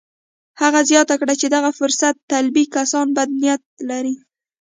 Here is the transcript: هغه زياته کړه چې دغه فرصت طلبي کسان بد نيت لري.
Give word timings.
هغه 0.61 0.79
زياته 0.89 1.15
کړه 1.21 1.33
چې 1.41 1.47
دغه 1.55 1.69
فرصت 1.79 2.15
طلبي 2.31 2.65
کسان 2.75 3.07
بد 3.17 3.29
نيت 3.43 3.61
لري. 3.89 4.15